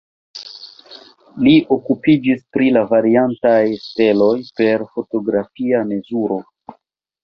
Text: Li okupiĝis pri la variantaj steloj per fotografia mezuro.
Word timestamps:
Li 1.47 1.53
okupiĝis 1.75 2.43
pri 2.57 2.71
la 2.79 2.85
variantaj 2.95 3.61
steloj 3.87 4.35
per 4.59 4.91
fotografia 4.97 5.89
mezuro. 5.97 6.45